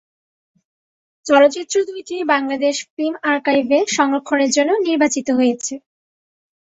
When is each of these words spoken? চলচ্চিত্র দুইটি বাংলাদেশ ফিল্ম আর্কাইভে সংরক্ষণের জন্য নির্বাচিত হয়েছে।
চলচ্চিত্র 1.25 1.75
দুইটি 1.89 2.15
বাংলাদেশ 2.33 2.75
ফিল্ম 2.87 3.15
আর্কাইভে 3.31 3.79
সংরক্ষণের 3.95 4.51
জন্য 4.51 4.71
নির্বাচিত 4.87 5.27
হয়েছে। 5.39 5.73